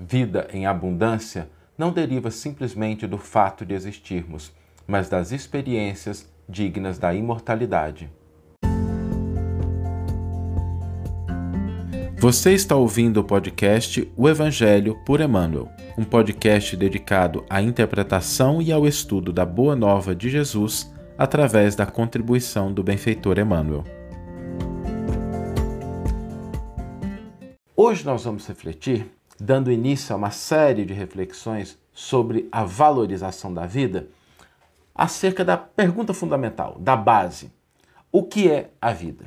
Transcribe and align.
vida 0.00 0.48
em 0.50 0.64
abundância 0.64 1.50
não 1.76 1.92
deriva 1.92 2.30
simplesmente 2.30 3.06
do 3.06 3.18
fato 3.18 3.66
de 3.66 3.74
existirmos, 3.74 4.52
mas 4.86 5.08
das 5.08 5.30
experiências 5.30 6.26
dignas 6.48 6.98
da 6.98 7.12
imortalidade. 7.14 8.10
Você 12.18 12.52
está 12.52 12.76
ouvindo 12.76 13.20
o 13.20 13.24
podcast 13.24 14.10
O 14.16 14.28
Evangelho 14.28 14.98
por 15.06 15.20
Emmanuel, 15.20 15.68
um 15.96 16.04
podcast 16.04 16.76
dedicado 16.76 17.44
à 17.48 17.62
interpretação 17.62 18.60
e 18.60 18.72
ao 18.72 18.86
estudo 18.86 19.32
da 19.32 19.46
Boa 19.46 19.74
Nova 19.74 20.14
de 20.14 20.28
Jesus 20.28 20.92
através 21.16 21.74
da 21.74 21.86
contribuição 21.86 22.72
do 22.72 22.82
benfeitor 22.82 23.38
Emmanuel. 23.38 23.84
Hoje 27.74 28.04
nós 28.04 28.24
vamos 28.24 28.46
refletir, 28.46 29.19
dando 29.40 29.72
início 29.72 30.14
a 30.14 30.18
uma 30.18 30.30
série 30.30 30.84
de 30.84 30.92
reflexões 30.92 31.78
sobre 31.92 32.48
a 32.52 32.62
valorização 32.62 33.52
da 33.52 33.66
vida, 33.66 34.08
acerca 34.94 35.44
da 35.44 35.56
pergunta 35.56 36.12
fundamental, 36.12 36.76
da 36.78 36.96
base: 36.96 37.50
o 38.12 38.22
que 38.22 38.50
é 38.50 38.70
a 38.80 38.92
vida? 38.92 39.24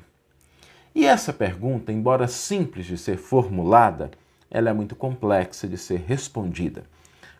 E 0.93 1.05
essa 1.05 1.33
pergunta, 1.33 1.91
embora 1.91 2.27
simples 2.27 2.85
de 2.85 2.97
ser 2.97 3.17
formulada, 3.17 4.11
ela 4.51 4.69
é 4.69 4.73
muito 4.73 4.95
complexa 4.95 5.67
de 5.67 5.77
ser 5.77 6.03
respondida. 6.07 6.83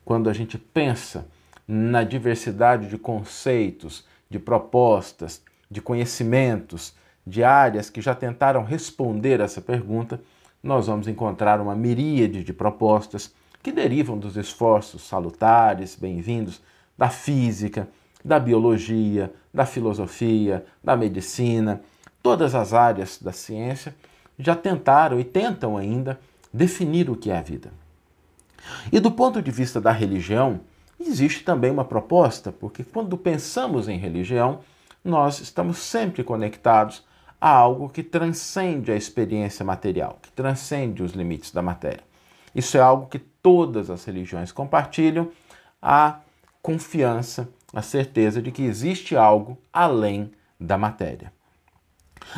Quando 0.03 0.27
a 0.27 0.33
gente 0.33 0.57
pensa 0.57 1.27
na 1.67 2.03
diversidade 2.03 2.89
de 2.89 2.97
conceitos, 2.97 4.05
de 4.27 4.39
propostas, 4.39 5.43
de 5.69 5.79
conhecimentos, 5.79 6.95
de 7.25 7.43
áreas 7.43 7.89
que 7.89 8.01
já 8.01 8.15
tentaram 8.15 8.63
responder 8.63 9.39
essa 9.39 9.61
pergunta, 9.61 10.19
nós 10.63 10.87
vamos 10.87 11.09
encontrar 11.09 11.59
uma 11.59 11.75
miríade 11.75 12.41
de 12.41 12.53
propostas 12.53 13.35
que 13.61 13.69
derivam 13.69 14.17
dos 14.17 14.37
esforços 14.37 15.01
salutares, 15.01 15.93
bem-vindos, 15.93 16.61
da 16.97 17.09
física, 17.09 17.89
da 18.23 18.39
biologia, 18.39 19.33
da 19.53 19.65
filosofia, 19.65 20.65
da 20.81 20.95
medicina, 20.95 21.81
todas 22.21 22.55
as 22.55 22.73
áreas 22.73 23.19
da 23.21 23.33
ciência 23.33 23.93
já 24.39 24.55
tentaram 24.55 25.19
e 25.19 25.25
tentam 25.25 25.75
ainda 25.75 26.17
definir 26.53 27.09
o 27.09 27.17
que 27.17 27.29
é 27.29 27.37
a 27.37 27.41
vida. 27.41 27.73
E 28.89 29.01
do 29.01 29.11
ponto 29.11 29.41
de 29.41 29.51
vista 29.51 29.81
da 29.81 29.91
religião, 29.91 30.61
existe 30.97 31.43
também 31.43 31.71
uma 31.71 31.83
proposta, 31.83 32.53
porque 32.53 32.85
quando 32.85 33.17
pensamos 33.17 33.89
em 33.89 33.97
religião, 33.97 34.61
nós 35.03 35.41
estamos 35.41 35.79
sempre 35.79 36.23
conectados 36.23 37.03
a 37.43 37.49
algo 37.49 37.89
que 37.89 38.01
transcende 38.01 38.89
a 38.89 38.95
experiência 38.95 39.65
material, 39.65 40.17
que 40.21 40.31
transcende 40.31 41.03
os 41.03 41.11
limites 41.11 41.51
da 41.51 41.61
matéria. 41.61 41.99
Isso 42.55 42.77
é 42.77 42.79
algo 42.79 43.07
que 43.07 43.19
todas 43.19 43.89
as 43.89 44.05
religiões 44.05 44.49
compartilham, 44.53 45.29
a 45.81 46.21
confiança, 46.61 47.49
a 47.73 47.81
certeza 47.81 48.41
de 48.41 48.49
que 48.49 48.61
existe 48.61 49.17
algo 49.17 49.57
além 49.73 50.31
da 50.57 50.77
matéria. 50.77 51.33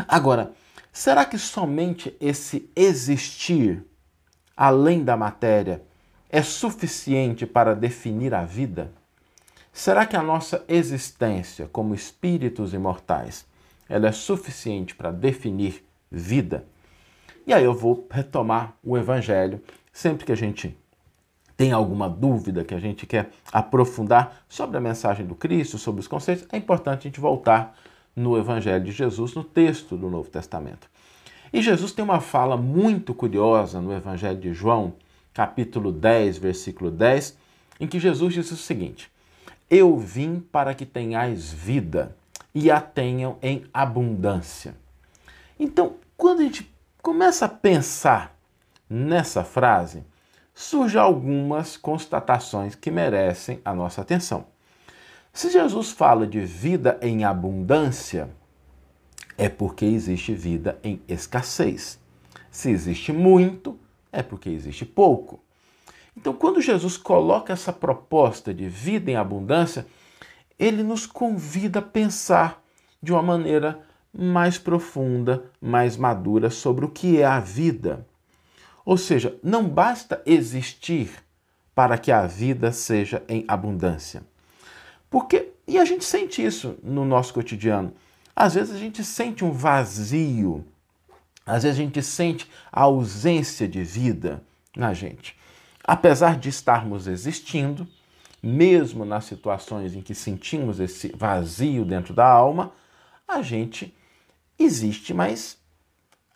Agora, 0.08 0.54
será 0.92 1.24
que 1.24 1.38
somente 1.38 2.18
esse 2.20 2.68
existir 2.76 3.86
além 4.58 5.04
da 5.04 5.16
matéria 5.16 5.84
é 6.32 6.42
suficiente 6.42 7.46
para 7.46 7.76
definir 7.76 8.34
a 8.34 8.44
vida? 8.44 8.92
Será 9.72 10.04
que 10.04 10.16
a 10.16 10.24
nossa 10.24 10.66
existência 10.68 11.70
como 11.72 11.94
espíritos 11.94 12.74
imortais 12.74 13.46
ela 13.88 14.08
é 14.08 14.12
suficiente 14.12 14.96
para 14.96 15.12
definir 15.12 15.84
vida? 16.12 16.66
E 17.46 17.54
aí 17.54 17.64
eu 17.64 17.74
vou 17.74 18.08
retomar 18.10 18.76
o 18.84 18.98
evangelho 18.98 19.62
sempre 19.92 20.26
que 20.26 20.32
a 20.32 20.36
gente 20.36 20.76
tem 21.58 21.72
alguma 21.72 22.10
dúvida 22.10 22.66
que 22.66 22.74
a 22.74 22.80
gente 22.80 23.06
quer 23.06 23.30
aprofundar 23.52 24.44
sobre 24.50 24.78
a 24.78 24.82
mensagem 24.82 25.26
do 25.26 25.36
Cristo, 25.36 25.78
sobre 25.78 26.02
os 26.02 26.08
conceitos, 26.08 26.46
é 26.52 26.58
importante 26.58 27.00
a 27.00 27.04
gente 27.04 27.20
voltar 27.20 27.78
no 28.16 28.38
Evangelho 28.38 28.84
de 28.84 28.92
Jesus, 28.92 29.34
no 29.34 29.44
texto 29.44 29.98
do 29.98 30.10
Novo 30.10 30.30
Testamento. 30.30 30.90
E 31.54 31.62
Jesus 31.62 31.92
tem 31.92 32.04
uma 32.04 32.20
fala 32.20 32.58
muito 32.58 33.14
curiosa 33.14 33.80
no 33.80 33.94
Evangelho 33.94 34.40
de 34.40 34.54
João, 34.54 34.94
capítulo 35.34 35.92
10, 35.92 36.38
versículo 36.38 36.92
10, 36.92 37.38
em 37.80 37.88
que 37.88 38.00
Jesus 38.00 38.34
diz 38.34 38.52
o 38.52 38.58
seguinte: 38.58 39.10
Eu 39.70 39.98
vim 39.98 40.40
para 40.40 40.74
que 40.74 40.86
tenhais 40.86 41.52
vida 41.52 42.16
e 42.56 42.72
a 42.72 42.80
tenham 42.80 43.38
em 43.42 43.66
abundância. 43.74 44.78
Então, 45.60 45.98
quando 46.16 46.40
a 46.40 46.44
gente 46.44 46.74
começa 47.02 47.46
a 47.46 47.50
pensar 47.50 48.36
nessa 48.90 49.44
frase, 49.44 50.06
surgem 50.54 51.00
algumas 51.00 51.76
constatações 51.76 52.74
que 52.74 52.90
merecem 52.90 53.60
a 53.66 53.74
nossa 53.74 54.02
atenção. 54.02 54.48
Se 55.34 55.52
Jesus 55.52 55.92
fala 55.92 56.26
de 56.26 56.40
vida 56.40 56.98
em 57.02 57.26
abundância, 57.26 58.30
é 59.38 59.50
porque 59.50 59.84
existe 59.84 60.34
vida 60.34 60.80
em 60.82 61.02
escassez. 61.10 62.00
Se 62.50 62.70
existe 62.70 63.12
muito, 63.12 63.78
é 64.14 64.24
porque 64.24 64.48
existe 64.50 64.86
pouco. 64.86 65.42
Então, 66.16 66.32
quando 66.32 66.62
Jesus 66.62 66.96
coloca 66.96 67.52
essa 67.52 67.74
proposta 67.74 68.54
de 68.54 68.70
vida 68.70 69.12
em 69.12 69.18
abundância, 69.18 69.86
ele 70.58 70.84
nos 70.84 71.06
convida 71.06 71.80
a 71.80 71.82
pensar 71.82 72.64
de 73.02 73.12
uma 73.12 73.22
maneira 73.22 73.80
mais 74.14 74.58
profunda, 74.58 75.46
mais 75.62 75.98
madura 75.98 76.50
sobre 76.50 76.86
o 76.86 76.90
que 76.90 77.20
é 77.20 77.26
a 77.26 77.40
vida. 77.40 78.06
Ou 78.86 78.98
seja, 78.98 79.38
não 79.44 79.68
basta 79.68 80.22
existir 80.26 81.10
para 81.74 81.98
que 81.98 82.12
a 82.12 82.26
vida 82.26 82.72
seja 82.72 83.22
em 83.28 83.44
abundância. 83.48 84.24
Porque, 85.10 85.50
e 85.68 85.78
a 85.78 85.86
gente 85.86 86.06
sente 86.06 86.44
isso 86.44 86.78
no 86.82 87.04
nosso 87.04 87.34
cotidiano. 87.34 87.94
Às 88.36 88.54
vezes 88.54 88.76
a 88.76 88.80
gente 88.80 89.04
sente 89.04 89.44
um 89.44 89.52
vazio, 89.52 90.66
às 91.46 91.64
vezes 91.64 91.80
a 91.80 91.84
gente 91.84 92.02
sente 92.02 92.50
a 92.72 92.82
ausência 92.82 93.68
de 93.68 93.84
vida 93.84 94.44
na 94.76 94.94
gente. 94.94 95.38
Apesar 95.84 96.38
de 96.38 96.50
estarmos 96.50 97.08
existindo, 97.08 97.88
mesmo 98.46 99.04
nas 99.04 99.26
situações 99.26 99.96
em 99.96 100.02
que 100.02 100.14
sentimos 100.14 100.80
esse 100.80 101.12
vazio 101.18 101.84
dentro 101.84 102.14
da 102.14 102.28
alma, 102.28 102.72
a 103.28 103.42
gente 103.42 103.92
existe, 104.58 105.16
mas 105.16 105.58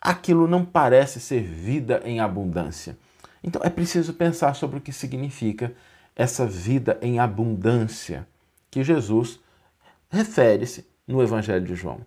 aquilo 0.00 0.48
não 0.48 0.64
parece 0.64 1.20
ser 1.20 1.40
vida 1.40 2.02
em 2.04 2.18
abundância. 2.18 2.98
Então 3.44 3.62
é 3.64 3.70
preciso 3.70 4.12
pensar 4.12 4.54
sobre 4.54 4.78
o 4.78 4.80
que 4.80 4.92
significa 4.92 5.72
essa 6.16 6.44
vida 6.44 6.98
em 7.00 7.20
abundância 7.20 8.26
que 8.70 8.82
Jesus 8.82 9.38
refere-se 10.10 10.84
no 11.06 11.22
Evangelho 11.22 11.64
de 11.64 11.76
João. 11.76 12.00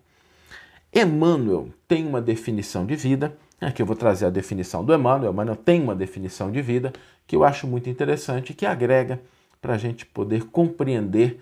Emmanuel 0.93 1.69
tem 1.87 2.05
uma 2.05 2.21
definição 2.21 2.85
de 2.85 2.97
vida, 2.97 3.37
aqui 3.59 3.81
eu 3.81 3.85
vou 3.85 3.95
trazer 3.95 4.25
a 4.25 4.29
definição 4.29 4.83
do 4.83 4.93
Emmanuel. 4.93 5.31
Emmanuel 5.31 5.55
tem 5.55 5.81
uma 5.81 5.95
definição 5.95 6.51
de 6.51 6.61
vida 6.61 6.91
que 7.25 7.37
eu 7.37 7.43
acho 7.45 7.65
muito 7.65 7.89
interessante, 7.89 8.53
que 8.53 8.65
agrega 8.65 9.21
para 9.63 9.75
a 9.75 9.77
gente 9.77 10.05
poder 10.05 10.43
compreender 10.47 11.41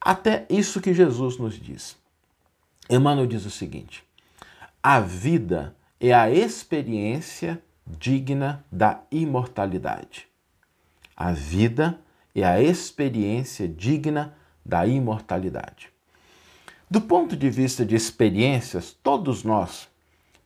até 0.00 0.46
isso 0.48 0.80
que 0.80 0.94
Jesus 0.94 1.36
nos 1.36 1.54
diz. 1.54 1.98
Emmanuel 2.88 3.26
diz 3.26 3.44
o 3.44 3.50
seguinte: 3.50 4.02
a 4.82 4.98
vida 4.98 5.76
é 6.00 6.14
a 6.14 6.30
experiência 6.30 7.62
digna 7.86 8.64
da 8.72 9.02
imortalidade. 9.10 10.26
A 11.14 11.30
vida 11.30 12.00
é 12.34 12.42
a 12.42 12.60
experiência 12.60 13.68
digna 13.68 14.34
da 14.64 14.86
imortalidade. 14.86 15.90
Do 16.90 17.02
ponto 17.02 17.36
de 17.36 17.50
vista 17.50 17.84
de 17.84 17.94
experiências, 17.94 18.96
todos 19.02 19.44
nós, 19.44 19.88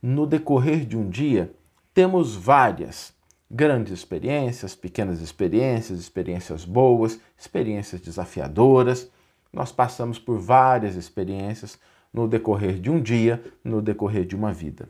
no 0.02 0.26
decorrer 0.26 0.84
de 0.84 0.96
um 0.96 1.08
dia, 1.08 1.54
temos 1.94 2.34
várias 2.34 3.15
grandes 3.50 3.92
experiências, 3.92 4.74
pequenas 4.74 5.20
experiências, 5.20 5.98
experiências 5.98 6.64
boas, 6.64 7.20
experiências 7.38 8.00
desafiadoras. 8.00 9.10
Nós 9.52 9.72
passamos 9.72 10.18
por 10.18 10.38
várias 10.38 10.96
experiências 10.96 11.78
no 12.12 12.26
decorrer 12.26 12.78
de 12.80 12.90
um 12.90 13.00
dia, 13.00 13.42
no 13.62 13.80
decorrer 13.80 14.24
de 14.24 14.34
uma 14.34 14.52
vida. 14.52 14.88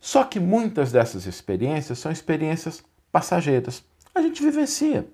Só 0.00 0.24
que 0.24 0.38
muitas 0.38 0.92
dessas 0.92 1.26
experiências 1.26 1.98
são 1.98 2.10
experiências 2.10 2.82
passageiras. 3.10 3.84
A 4.14 4.22
gente 4.22 4.42
vivencia 4.42 5.06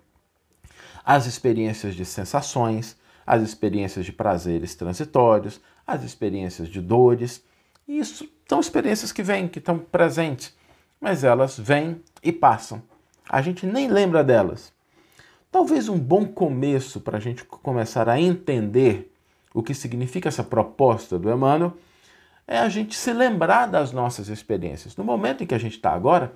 as 1.04 1.26
experiências 1.26 1.94
de 1.94 2.04
sensações, 2.04 2.96
as 3.26 3.42
experiências 3.42 4.06
de 4.06 4.12
prazeres 4.12 4.74
transitórios, 4.74 5.60
as 5.86 6.02
experiências 6.02 6.68
de 6.68 6.80
dores. 6.80 7.42
Isso 7.86 8.28
são 8.48 8.60
experiências 8.60 9.12
que 9.12 9.22
vêm, 9.22 9.48
que 9.48 9.58
estão 9.58 9.78
presentes, 9.78 10.54
mas 11.00 11.24
elas 11.24 11.58
vêm 11.58 12.00
e 12.22 12.32
passam. 12.32 12.82
A 13.28 13.40
gente 13.42 13.66
nem 13.66 13.88
lembra 13.88 14.22
delas. 14.22 14.72
Talvez 15.50 15.88
um 15.88 15.98
bom 15.98 16.26
começo 16.26 17.00
para 17.00 17.18
a 17.18 17.20
gente 17.20 17.44
começar 17.44 18.08
a 18.08 18.20
entender 18.20 19.12
o 19.52 19.62
que 19.62 19.74
significa 19.74 20.28
essa 20.28 20.42
proposta 20.42 21.18
do 21.18 21.30
Emmanuel 21.30 21.74
é 22.46 22.58
a 22.58 22.68
gente 22.68 22.96
se 22.96 23.12
lembrar 23.12 23.66
das 23.66 23.92
nossas 23.92 24.28
experiências. 24.28 24.96
No 24.96 25.04
momento 25.04 25.42
em 25.42 25.46
que 25.46 25.54
a 25.54 25.58
gente 25.58 25.76
está 25.76 25.92
agora, 25.92 26.32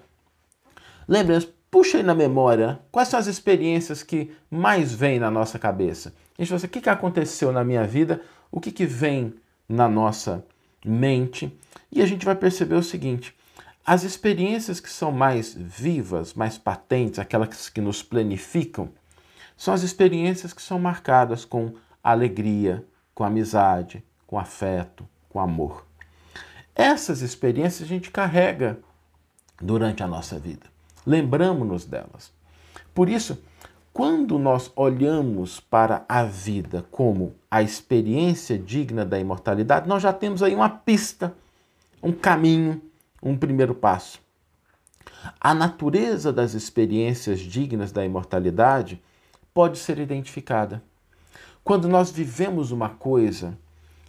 lembremos, 1.06 1.48
Puxa 1.70 1.98
aí 1.98 2.02
na 2.02 2.14
memória 2.14 2.80
quais 2.90 3.08
são 3.08 3.20
as 3.20 3.26
experiências 3.26 4.02
que 4.02 4.32
mais 4.50 4.94
vêm 4.94 5.18
na 5.18 5.30
nossa 5.30 5.58
cabeça. 5.58 6.14
A 6.36 6.42
gente 6.42 6.48
fala 6.48 6.56
assim, 6.56 6.66
o 6.66 6.70
que, 6.70 6.80
que 6.80 6.88
aconteceu 6.88 7.52
na 7.52 7.62
minha 7.62 7.84
vida, 7.84 8.22
o 8.50 8.58
que, 8.58 8.72
que 8.72 8.86
vem 8.86 9.34
na 9.68 9.86
nossa 9.86 10.44
mente, 10.82 11.52
e 11.92 12.00
a 12.00 12.06
gente 12.06 12.24
vai 12.24 12.34
perceber 12.34 12.76
o 12.76 12.82
seguinte: 12.82 13.34
as 13.88 14.02
experiências 14.02 14.80
que 14.80 14.90
são 14.90 15.10
mais 15.10 15.54
vivas, 15.54 16.34
mais 16.34 16.58
patentes, 16.58 17.18
aquelas 17.18 17.70
que 17.70 17.80
nos 17.80 18.02
planificam, 18.02 18.90
são 19.56 19.72
as 19.72 19.82
experiências 19.82 20.52
que 20.52 20.60
são 20.60 20.78
marcadas 20.78 21.42
com 21.42 21.72
alegria, 22.04 22.84
com 23.14 23.24
amizade, 23.24 24.04
com 24.26 24.38
afeto, 24.38 25.08
com 25.30 25.40
amor. 25.40 25.86
Essas 26.74 27.22
experiências 27.22 27.84
a 27.84 27.86
gente 27.88 28.10
carrega 28.10 28.78
durante 29.58 30.02
a 30.02 30.06
nossa 30.06 30.38
vida. 30.38 30.66
Lembramos-nos 31.06 31.86
delas. 31.86 32.30
Por 32.94 33.08
isso, 33.08 33.42
quando 33.90 34.38
nós 34.38 34.70
olhamos 34.76 35.60
para 35.60 36.04
a 36.06 36.24
vida 36.24 36.84
como 36.90 37.34
a 37.50 37.62
experiência 37.62 38.58
digna 38.58 39.02
da 39.02 39.18
imortalidade, 39.18 39.88
nós 39.88 40.02
já 40.02 40.12
temos 40.12 40.42
aí 40.42 40.54
uma 40.54 40.68
pista, 40.68 41.34
um 42.02 42.12
caminho, 42.12 42.82
um 43.22 43.36
primeiro 43.36 43.74
passo. 43.74 44.20
A 45.40 45.54
natureza 45.54 46.32
das 46.32 46.54
experiências 46.54 47.40
dignas 47.40 47.92
da 47.92 48.04
imortalidade 48.04 49.02
pode 49.52 49.78
ser 49.78 49.98
identificada. 49.98 50.82
Quando 51.64 51.88
nós 51.88 52.10
vivemos 52.10 52.70
uma 52.70 52.88
coisa 52.88 53.58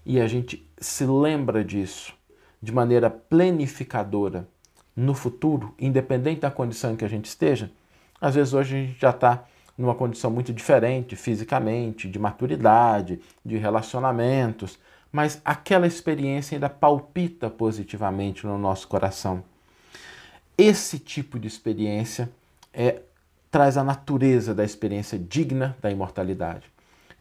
e 0.06 0.20
a 0.20 0.28
gente 0.28 0.66
se 0.78 1.06
lembra 1.06 1.64
disso 1.64 2.14
de 2.62 2.72
maneira 2.72 3.10
planificadora 3.10 4.48
no 4.96 5.14
futuro, 5.14 5.74
independente 5.80 6.42
da 6.42 6.52
condição 6.52 6.92
em 6.92 6.96
que 6.96 7.06
a 7.06 7.10
gente 7.10 7.26
esteja, 7.26 7.72
às 8.20 8.36
vezes 8.36 8.54
hoje 8.54 8.76
a 8.76 8.80
gente 8.80 9.00
já 9.00 9.10
está 9.12 9.46
numa 9.78 9.96
condição 9.96 10.30
muito 10.30 10.54
diferente 10.54 11.16
fisicamente, 11.16 12.10
de 12.10 12.20
maturidade, 12.20 13.22
de 13.46 13.58
relacionamentos, 13.58 14.78
mas 15.12 15.42
aquela 15.44 15.88
experiência 15.88 16.56
ainda 16.56 16.70
palpita 16.70 17.50
positivamente 17.50 18.46
no 18.46 18.58
nosso 18.58 18.88
coração. 18.88 19.44
Esse 20.58 21.00
tipo 21.00 21.40
de 21.40 21.48
experiência 21.48 22.30
é, 22.74 23.02
traz 23.50 23.78
a 23.78 23.84
natureza 23.84 24.54
da 24.54 24.64
experiência 24.64 25.18
digna 25.18 25.76
da 25.82 25.90
imortalidade. 25.90 26.72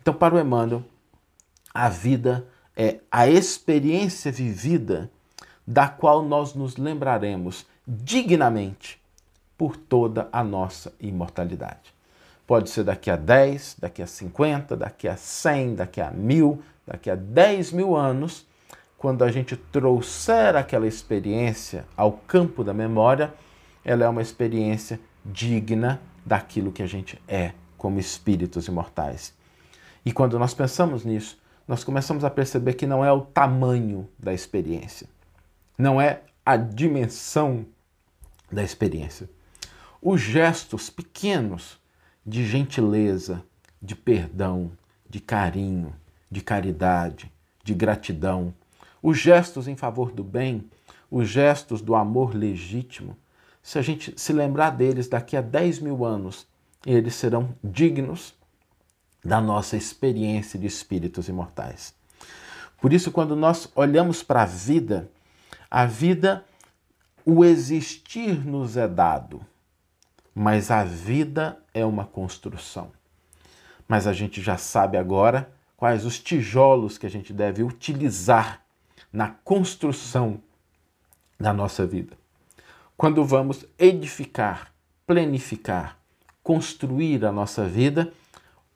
Então, 0.01 0.13
para 0.13 0.35
o 0.35 0.41
Emmanuel, 0.41 0.83
a 1.73 1.89
vida 1.89 2.47
é 2.77 2.99
a 3.11 3.29
experiência 3.29 4.31
vivida 4.31 5.11
da 5.67 5.89
qual 5.89 6.23
nós 6.23 6.55
nos 6.55 6.77
lembraremos 6.77 7.67
dignamente 7.87 9.01
por 9.57 9.77
toda 9.77 10.29
a 10.33 10.45
nossa 10.45 10.93
imortalidade. 11.01 11.95
Pode 12.47 12.71
ser 12.71 12.85
daqui 12.85 13.11
a 13.11 13.17
10, 13.17 13.77
daqui 13.79 14.01
a 14.01 14.07
50, 14.07 14.77
daqui 14.77 15.07
a 15.07 15.17
100, 15.17 15.75
daqui 15.75 16.01
a 16.01 16.11
mil, 16.11 16.63
daqui 16.89 17.11
a 17.11 17.15
10 17.15 17.73
mil 17.73 17.95
anos, 17.95 18.47
quando 18.97 19.23
a 19.23 19.31
gente 19.31 19.57
trouxer 19.57 20.57
aquela 20.57 20.87
experiência 20.87 21.85
ao 21.97 22.13
campo 22.13 22.65
da 22.65 22.73
memória, 22.73 23.33
ela 23.85 24.05
é 24.05 24.09
uma 24.09 24.23
experiência 24.23 24.99
digna 25.25 26.01
daquilo 26.25 26.73
que 26.73 26.83
a 26.83 26.87
gente 26.87 27.21
é 27.29 27.53
como 27.77 28.01
espíritos 28.01 28.67
imortais. 28.67 29.35
E 30.05 30.13
quando 30.13 30.39
nós 30.39 30.55
pensamos 30.55 31.05
nisso, 31.05 31.39
nós 31.67 31.85
começamos 31.85 32.25
a 32.25 32.31
perceber 32.31 32.73
que 32.75 32.87
não 32.87 33.05
é 33.05 33.13
o 33.13 33.21
tamanho 33.21 34.09
da 34.19 34.33
experiência, 34.33 35.07
não 35.77 36.01
é 36.01 36.23
a 36.45 36.57
dimensão 36.57 37.67
da 38.51 38.63
experiência. 38.63 39.29
Os 40.01 40.21
gestos 40.21 40.89
pequenos 40.89 41.79
de 42.25 42.47
gentileza, 42.47 43.45
de 43.81 43.95
perdão, 43.95 44.71
de 45.09 45.21
carinho, 45.21 45.95
de 46.31 46.41
caridade, 46.41 47.33
de 47.65 47.75
gratidão, 47.75 48.55
os 49.03 49.19
gestos 49.19 49.69
em 49.69 49.77
favor 49.77 50.13
do 50.13 50.25
bem, 50.25 50.69
os 51.11 51.29
gestos 51.29 51.81
do 51.81 51.95
amor 51.95 52.35
legítimo, 52.35 53.17
se 53.63 53.79
a 53.79 53.83
gente 53.83 54.19
se 54.19 54.33
lembrar 54.33 54.71
deles 54.71 55.09
daqui 55.09 55.37
a 55.37 55.41
10 55.41 55.81
mil 55.81 56.05
anos, 56.05 56.47
eles 56.87 57.15
serão 57.15 57.55
dignos 57.63 58.35
da 59.25 59.41
nossa 59.41 59.77
experiência 59.77 60.59
de 60.59 60.67
espíritos 60.67 61.29
imortais. 61.29 61.95
Por 62.81 62.93
isso, 62.93 63.11
quando 63.11 63.35
nós 63.35 63.71
olhamos 63.75 64.23
para 64.23 64.43
a 64.43 64.47
vida, 64.47 65.11
a 65.71 65.85
vida, 65.85 66.45
o 67.25 67.45
existir 67.45 68.47
nos 68.47 68.77
é 68.77 68.87
dado, 68.87 69.45
mas 70.35 70.71
a 70.71 70.85
vida 70.85 71.59
é 71.75 71.85
uma 71.85 72.07
construção. 72.07 72.91
Mas 73.87 74.07
a 74.07 74.13
gente 74.13 74.41
já 74.41 74.57
sabe 74.57 74.97
agora 74.97 75.53
quais 75.79 76.05
os 76.05 76.19
tijolos 76.19 76.99
que 76.99 77.07
a 77.07 77.09
gente 77.09 77.33
deve 77.33 77.63
utilizar 77.63 78.65
na 79.13 79.29
construção 79.29 80.43
da 81.39 81.53
nossa 81.53 81.87
vida. 81.87 82.19
Quando 82.97 83.25
vamos 83.25 83.65
edificar, 83.79 84.75
planificar, 85.07 85.97
construir 86.43 87.25
a 87.25 87.31
nossa 87.31 87.65
vida, 87.65 88.13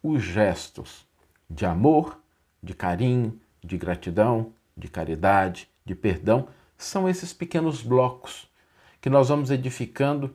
os 0.00 0.22
gestos 0.22 1.04
de 1.50 1.66
amor, 1.66 2.20
de 2.62 2.72
carinho, 2.72 3.36
de 3.64 3.76
gratidão, 3.76 4.52
de 4.76 4.86
caridade, 4.86 5.68
de 5.84 5.96
perdão, 5.96 6.46
são 6.78 7.08
esses 7.08 7.32
pequenos 7.32 7.82
blocos 7.82 8.48
que 9.00 9.10
nós 9.10 9.28
vamos 9.28 9.50
edificando 9.50 10.32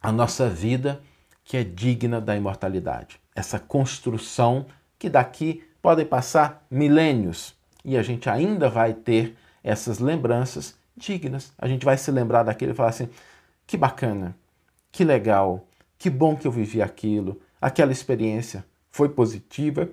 a 0.00 0.12
nossa 0.12 0.48
vida 0.48 1.02
que 1.42 1.56
é 1.56 1.64
digna 1.64 2.20
da 2.20 2.36
imortalidade. 2.36 3.20
Essa 3.34 3.58
construção 3.58 4.66
que 4.96 5.08
daqui 5.08 5.64
podem 5.80 6.04
passar 6.04 6.64
milênios 6.70 7.54
e 7.84 7.96
a 7.96 8.02
gente 8.02 8.28
ainda 8.28 8.68
vai 8.68 8.92
ter 8.92 9.36
essas 9.62 9.98
lembranças 9.98 10.74
dignas. 10.96 11.52
A 11.58 11.66
gente 11.66 11.84
vai 11.84 11.96
se 11.96 12.10
lembrar 12.10 12.42
daquilo 12.42 12.72
e 12.72 12.74
falar 12.74 12.90
assim: 12.90 13.08
que 13.66 13.76
bacana, 13.76 14.36
que 14.92 15.04
legal, 15.04 15.66
que 15.98 16.10
bom 16.10 16.36
que 16.36 16.46
eu 16.46 16.52
vivi 16.52 16.82
aquilo, 16.82 17.40
aquela 17.60 17.92
experiência 17.92 18.64
foi 18.90 19.08
positiva, 19.08 19.88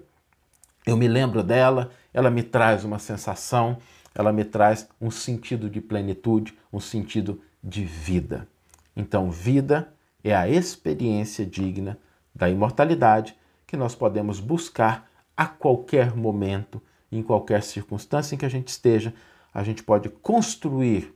eu 0.86 0.98
me 0.98 1.08
lembro 1.08 1.44
dela, 1.44 1.92
ela 2.14 2.32
me 2.32 2.42
traz 2.42 2.84
uma 2.84 2.98
sensação, 2.98 3.78
ela 4.16 4.32
me 4.32 4.44
traz 4.44 4.88
um 5.00 5.12
sentido 5.12 5.70
de 5.70 5.82
plenitude, 5.82 6.58
um 6.72 6.80
sentido 6.80 7.42
de 7.64 7.84
vida. 7.84 8.48
Então, 8.96 9.30
vida 9.30 9.94
é 10.24 10.36
a 10.36 10.50
experiência 10.50 11.46
digna 11.46 11.98
da 12.34 12.50
imortalidade 12.50 13.36
que 13.68 13.78
nós 13.78 13.94
podemos 13.94 14.40
buscar 14.40 15.08
a 15.38 15.46
qualquer 15.46 16.16
momento, 16.16 16.82
em 17.12 17.22
qualquer 17.22 17.62
circunstância 17.62 18.34
em 18.34 18.38
que 18.38 18.46
a 18.46 18.50
gente 18.50 18.70
esteja, 18.70 19.14
a 19.54 19.64
gente 19.64 19.84
pode 19.84 20.10
construir 20.10 21.14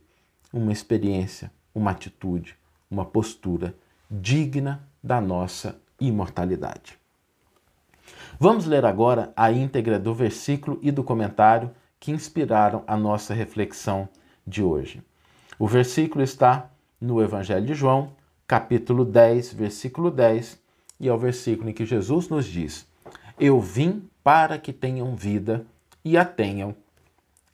uma 0.52 0.72
experiência, 0.72 1.50
uma 1.74 1.90
atitude, 1.90 2.56
uma 2.88 3.04
postura 3.04 3.74
digna 4.08 4.88
da 5.02 5.20
nossa 5.20 5.80
imortalidade. 6.00 6.98
Vamos 8.38 8.66
ler 8.66 8.84
agora 8.84 9.32
a 9.36 9.50
íntegra 9.50 9.98
do 9.98 10.14
versículo 10.14 10.78
e 10.82 10.90
do 10.90 11.02
comentário 11.02 11.70
que 11.98 12.12
inspiraram 12.12 12.82
a 12.86 12.96
nossa 12.96 13.34
reflexão 13.34 14.08
de 14.46 14.62
hoje. 14.62 15.02
O 15.58 15.66
versículo 15.66 16.22
está 16.22 16.70
no 17.00 17.22
Evangelho 17.22 17.64
de 17.66 17.74
João, 17.74 18.12
capítulo 18.46 19.04
10, 19.04 19.52
versículo 19.52 20.10
10, 20.10 20.60
e 20.98 21.08
é 21.08 21.12
o 21.12 21.18
versículo 21.18 21.70
em 21.70 21.72
que 21.72 21.86
Jesus 21.86 22.28
nos 22.28 22.44
diz: 22.46 22.86
Eu 23.38 23.60
vim 23.60 24.08
para 24.22 24.58
que 24.58 24.72
tenham 24.72 25.14
vida 25.14 25.66
e 26.04 26.16
a 26.16 26.24
tenham 26.24 26.74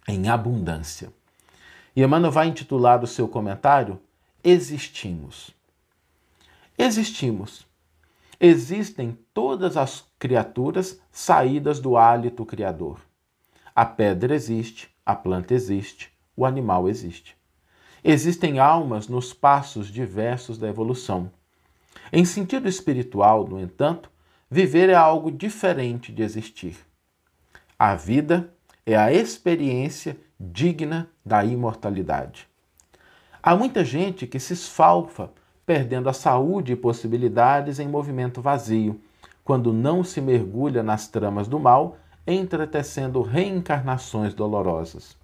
em 0.06 0.28
abundância. 0.28 1.12
E 1.94 2.02
Emmanuel 2.02 2.32
vai 2.32 2.48
intitular 2.48 3.02
o 3.02 3.06
seu 3.06 3.28
comentário 3.28 4.00
Existimos. 4.42 5.50
Existimos. 6.78 7.66
Existem 8.40 9.18
todas 9.34 9.76
as 9.76 10.04
criaturas 10.16 11.00
saídas 11.10 11.80
do 11.80 11.96
hálito 11.96 12.46
criador. 12.46 13.00
A 13.74 13.84
pedra 13.84 14.34
existe, 14.34 14.88
a 15.04 15.14
planta 15.14 15.54
existe, 15.54 16.12
o 16.36 16.46
animal 16.46 16.88
existe. 16.88 17.36
Existem 18.02 18.60
almas 18.60 19.08
nos 19.08 19.32
passos 19.32 19.88
diversos 19.88 20.56
da 20.56 20.68
evolução. 20.68 21.30
Em 22.12 22.24
sentido 22.24 22.68
espiritual, 22.68 23.46
no 23.46 23.60
entanto, 23.60 24.08
viver 24.50 24.88
é 24.88 24.94
algo 24.94 25.30
diferente 25.30 26.12
de 26.12 26.22
existir. 26.22 26.76
A 27.78 27.94
vida 27.94 28.52
é 28.84 28.96
a 28.96 29.12
experiência 29.12 30.18
digna 30.40 31.08
da 31.24 31.44
imortalidade. 31.44 32.48
Há 33.42 33.54
muita 33.54 33.84
gente 33.84 34.26
que 34.26 34.40
se 34.40 34.54
esfalfa, 34.54 35.30
perdendo 35.64 36.08
a 36.08 36.12
saúde 36.12 36.72
e 36.72 36.76
possibilidades 36.76 37.78
em 37.78 37.88
movimento 37.88 38.40
vazio, 38.40 39.00
quando 39.44 39.72
não 39.72 40.02
se 40.02 40.20
mergulha 40.20 40.82
nas 40.82 41.08
tramas 41.08 41.48
do 41.48 41.58
mal, 41.58 41.98
entretecendo 42.26 43.22
reencarnações 43.22 44.34
dolorosas. 44.34 45.16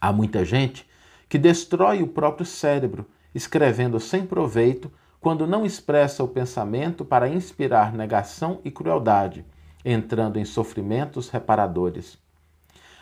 Há 0.00 0.12
muita 0.12 0.44
gente 0.44 0.86
que 1.28 1.38
destrói 1.38 2.02
o 2.02 2.06
próprio 2.06 2.44
cérebro, 2.44 3.06
escrevendo 3.34 3.98
sem 3.98 4.26
proveito 4.26 4.90
quando 5.24 5.46
não 5.46 5.64
expressa 5.64 6.22
o 6.22 6.28
pensamento 6.28 7.02
para 7.02 7.30
inspirar 7.30 7.94
negação 7.94 8.60
e 8.62 8.70
crueldade, 8.70 9.42
entrando 9.82 10.38
em 10.38 10.44
sofrimentos 10.44 11.30
reparadores. 11.30 12.18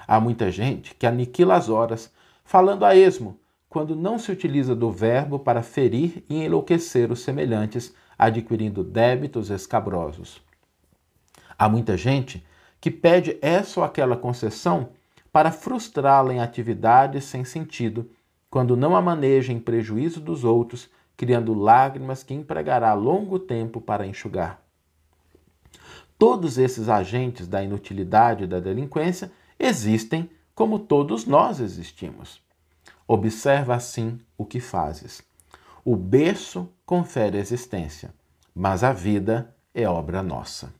Há 0.07 0.21
muita 0.21 0.49
gente 0.49 0.95
que 0.95 1.05
aniquila 1.05 1.57
as 1.57 1.69
horas, 1.69 2.13
falando 2.45 2.85
a 2.85 2.95
esmo, 2.95 3.41
quando 3.69 3.97
não 3.97 4.21
se 4.21 4.31
utiliza 4.31 4.73
do 4.73 4.89
verbo 4.89 5.41
para 5.41 5.65
ferir 5.65 6.25
e 6.31 6.45
enlouquecer 6.45 7.11
os 7.11 7.25
semelhantes, 7.25 7.93
adquirindo 8.17 8.85
débitos 8.85 9.51
escabrosos. 9.51 10.41
Há 11.59 11.69
muita 11.69 11.97
gente 11.97 12.47
que 12.81 12.89
pede 12.89 13.37
essa 13.43 13.81
ou 13.81 13.85
aquela 13.85 14.17
concessão 14.17 14.91
para 15.33 15.51
frustrá-la 15.51 16.33
em 16.33 16.39
atividades 16.39 17.25
sem 17.25 17.45
sentido, 17.45 18.09
quando 18.49 18.77
não 18.77 18.95
a 18.95 19.03
maneja 19.03 19.53
em 19.53 19.59
prejuízo 19.59 20.21
dos 20.21 20.45
outros, 20.45 20.89
criando 21.17 21.55
lágrimas 21.55 22.23
que 22.23 22.35
empregará 22.35 22.93
longo 22.95 23.39
tempo 23.39 23.81
para 23.81 24.07
enxugar. 24.07 24.63
Todos 26.19 26.59
esses 26.59 26.89
agentes 26.89 27.49
da 27.49 27.63
inutilidade 27.63 28.45
e 28.45 28.47
da 28.47 28.61
delinquência 28.61 29.31
existem 29.59 30.31
como 30.55 30.79
todos 30.79 31.27
nós 31.27 31.61
existimos. 31.61 32.41
Observa 33.07 33.75
assim 33.75 34.21
o 34.39 34.45
que 34.45 34.61
fazes. 34.61 35.23
O 35.85 35.97
berço 35.97 36.69
confere 36.87 37.39
existência, 37.39 38.15
mas 38.55 38.85
a 38.85 38.93
vida 38.93 39.55
é 39.75 39.89
obra 39.89 40.23
nossa. 40.23 40.73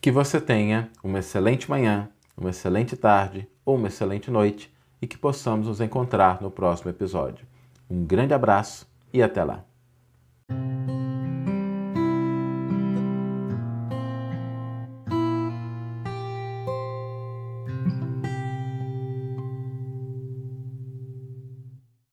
Que 0.00 0.10
você 0.10 0.40
tenha 0.40 0.90
uma 1.02 1.18
excelente 1.18 1.68
manhã, 1.68 2.08
uma 2.36 2.50
excelente 2.50 2.96
tarde 2.96 3.46
ou 3.64 3.76
uma 3.76 3.88
excelente 3.88 4.30
noite 4.30 4.72
e 5.00 5.06
que 5.06 5.18
possamos 5.18 5.66
nos 5.66 5.80
encontrar 5.80 6.40
no 6.40 6.50
próximo 6.50 6.90
episódio. 6.90 7.46
Um 7.90 8.04
grande 8.04 8.32
abraço 8.32 8.86
e 9.16 9.22
até 9.22 9.42
lá! 9.44 9.64